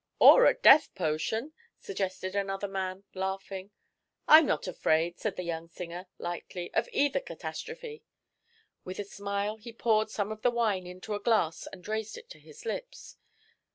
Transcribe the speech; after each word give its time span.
"Or 0.17 0.47
a 0.47 0.55
death 0.55 0.89
potion," 0.95 1.53
suggested 1.77 2.35
another 2.35 2.67
man, 2.67 3.03
laughing. 3.13 3.69
"I'm 4.27 4.47
not 4.47 4.67
afraid," 4.67 5.19
said 5.19 5.35
the 5.35 5.43
young 5.43 5.67
singer, 5.67 6.07
lightly, 6.17 6.73
"of 6.73 6.89
either 6.91 7.19
catastrophe." 7.19 8.01
With 8.83 8.97
a 8.97 9.03
smile 9.03 9.57
he 9.57 9.71
poured 9.71 10.09
some 10.09 10.31
of 10.31 10.41
the 10.41 10.49
wine 10.49 10.87
into 10.87 11.13
a 11.13 11.19
glass 11.19 11.67
and 11.71 11.87
raised 11.87 12.17
it 12.17 12.31
to 12.31 12.39
his 12.39 12.65
lips. 12.65 13.17